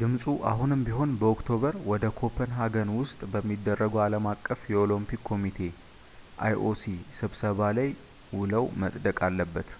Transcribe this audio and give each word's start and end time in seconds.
ድምፁ 0.00 0.22
አሁንም 0.50 0.84
ቢሆን 0.86 1.10
በኦክቶበር 1.20 1.74
ወር 1.88 2.04
ኮፐንሃገን 2.20 2.92
ውስጥ 3.00 3.18
በሚደረገው 3.34 4.00
ዓለም 4.06 4.28
አቀፍ 4.32 4.62
የኦለምፒክ 4.74 5.22
ኮሚቴ 5.30 5.58
ioc 6.52 6.84
ስብሰባ 7.20 7.60
ላይ 7.80 7.90
ሙሉው 8.32 8.68
መፅደቅ 8.84 9.18
አለበት 9.30 9.70